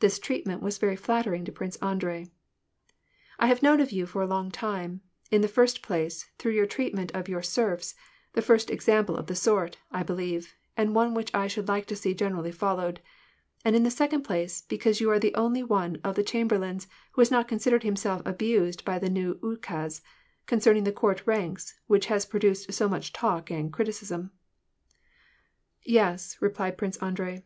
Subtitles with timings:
[0.00, 2.26] This treatment was very flattering to Prince Andrei."
[3.38, 6.66] I have known of you for a long time,— in the first place, through your
[6.66, 7.94] treatment of your serfs,
[8.32, 11.94] the first example of the sort, I believe, and one which I should like to
[11.94, 13.00] see generally followed;
[13.64, 17.20] and in the second place, l)eeause you are the only one of the chamberlains who
[17.20, 20.00] has not considered himself abused by the new ukaz,
[20.46, 24.32] concerning the court ranks, which has pro duced so much talk and criticism."
[25.84, 27.40] "Yes," replied Prince Andrei.